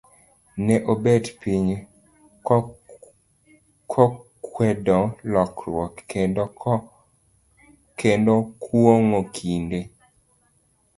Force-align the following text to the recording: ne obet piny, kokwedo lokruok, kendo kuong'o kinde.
ne 0.65 0.75
obet 0.91 1.23
piny, 1.41 1.69
kokwedo 3.93 4.97
lokruok, 5.33 5.93
kendo 7.99 8.35
kuong'o 8.63 9.19
kinde. 9.35 9.79